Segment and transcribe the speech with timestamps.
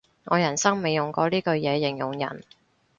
[0.23, 2.43] 我人生未用過呢句嘢形容人